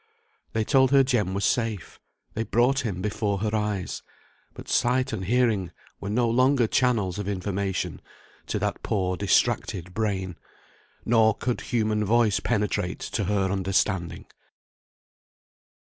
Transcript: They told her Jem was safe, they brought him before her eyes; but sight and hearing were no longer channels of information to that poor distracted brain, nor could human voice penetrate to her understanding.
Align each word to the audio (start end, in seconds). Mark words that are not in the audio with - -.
They 0.53 0.63
told 0.63 0.89
her 0.89 1.03
Jem 1.03 1.35
was 1.35 1.45
safe, 1.45 1.99
they 2.33 2.41
brought 2.43 2.79
him 2.79 3.03
before 3.03 3.37
her 3.41 3.55
eyes; 3.55 4.01
but 4.55 4.67
sight 4.67 5.13
and 5.13 5.25
hearing 5.25 5.71
were 5.99 6.09
no 6.09 6.27
longer 6.27 6.65
channels 6.65 7.19
of 7.19 7.27
information 7.27 8.01
to 8.47 8.57
that 8.57 8.81
poor 8.81 9.15
distracted 9.15 9.93
brain, 9.93 10.37
nor 11.05 11.35
could 11.35 11.61
human 11.61 12.03
voice 12.03 12.39
penetrate 12.39 12.97
to 13.01 13.25
her 13.25 13.51
understanding. 13.51 14.25